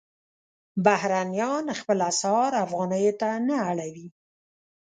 [0.85, 4.07] بهرنیان خپل اسعار افغانیو ته نه اړوي.